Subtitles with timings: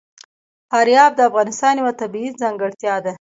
[0.69, 3.13] فاریاب د افغانستان یوه طبیعي ځانګړتیا ده.